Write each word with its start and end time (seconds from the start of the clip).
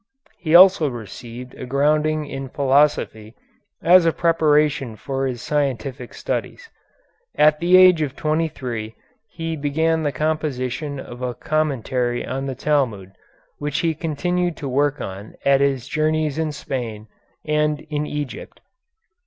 He 0.39 0.55
also 0.55 0.89
received 0.89 1.53
a 1.53 1.67
grounding 1.67 2.25
in 2.25 2.49
philosophy 2.49 3.35
as 3.83 4.03
a 4.03 4.11
preparation 4.11 4.95
for 4.95 5.27
his 5.27 5.43
scientific 5.43 6.15
studies. 6.15 6.71
At 7.35 7.59
the 7.59 7.77
age 7.77 8.01
of 8.01 8.15
twenty 8.15 8.47
three 8.47 8.95
he 9.29 9.55
began 9.55 10.01
the 10.01 10.11
composition 10.11 10.99
of 10.99 11.21
a 11.21 11.35
commentary 11.35 12.25
on 12.25 12.47
the 12.47 12.55
Talmud, 12.55 13.11
which 13.59 13.77
he 13.81 13.93
continued 13.93 14.57
to 14.57 14.67
work 14.67 14.95
at 14.99 15.03
on 15.03 15.35
his 15.43 15.87
journeys 15.87 16.39
in 16.39 16.51
Spain 16.51 17.05
and 17.45 17.81
in 17.81 18.07
Egypt. 18.07 18.59